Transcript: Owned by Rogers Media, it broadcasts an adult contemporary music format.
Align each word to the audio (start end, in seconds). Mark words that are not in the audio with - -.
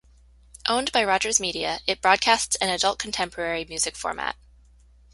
Owned 0.67 0.91
by 0.91 1.03
Rogers 1.03 1.39
Media, 1.39 1.79
it 1.85 2.01
broadcasts 2.01 2.55
an 2.55 2.69
adult 2.69 2.97
contemporary 2.97 3.65
music 3.65 3.95
format. 3.95 4.35